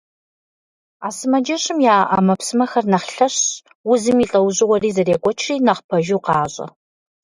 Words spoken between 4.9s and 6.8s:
зэрекӀуэкӀри нэхъ пэжу къащӀэ.